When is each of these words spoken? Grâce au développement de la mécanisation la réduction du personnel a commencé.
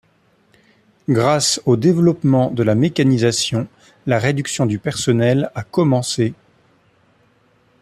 Grâce 1.09 1.61
au 1.67 1.75
développement 1.77 2.49
de 2.49 2.63
la 2.63 2.73
mécanisation 2.73 3.67
la 4.07 4.17
réduction 4.17 4.65
du 4.65 4.79
personnel 4.79 5.51
a 5.53 5.61
commencé. 5.63 6.33